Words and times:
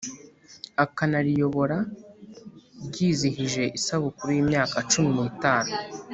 akanariyobora 0.83 1.77
ryizihije 2.85 3.63
isabukuru 3.77 4.29
y'imyaka 4.35 4.77
cumi 4.91 5.09
n'itanu 5.17 5.73